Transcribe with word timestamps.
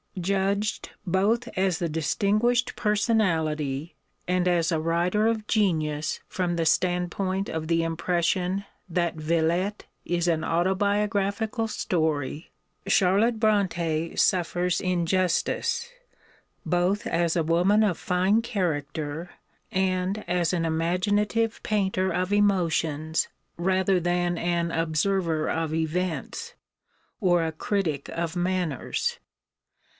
Judged 0.19 0.89
both 1.05 1.47
as 1.55 1.81
a 1.81 1.87
distinguished 1.87 2.75
personality 2.75 3.95
and 4.27 4.47
as 4.47 4.71
a 4.71 4.79
writer 4.79 5.27
of 5.27 5.47
genius 5.47 6.19
from 6.27 6.55
the 6.55 6.65
standpoint 6.65 7.49
of 7.49 7.67
the 7.67 7.83
impression 7.83 8.65
that 8.89 9.15
Villette 9.15 9.85
is 10.03 10.27
an 10.27 10.43
autobiographical 10.43 11.67
story, 11.67 12.51
Charlotte 12.87 13.39
Brontë 13.39 14.17
suffers 14.19 14.81
injustice, 14.81 15.89
both 16.65 17.05
as 17.07 17.35
a 17.35 17.43
woman 17.43 17.83
of 17.83 17.97
fine 17.97 18.41
character, 18.41 19.29
and 19.71 20.23
as 20.27 20.51
an 20.51 20.65
imaginative 20.65 21.61
painter 21.63 22.11
of 22.11 22.33
emotions 22.33 23.27
rather 23.55 23.99
than 23.99 24.37
an 24.37 24.71
observer 24.71 25.47
of 25.47 25.73
events, 25.75 26.53
or 27.21 27.45
a 27.45 27.51
critic 27.51 28.09
of 28.09 28.35
manners. 28.35 29.19